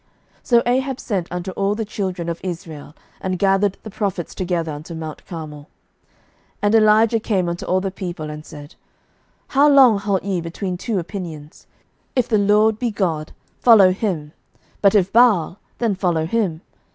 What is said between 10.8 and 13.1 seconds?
opinions? if the LORD be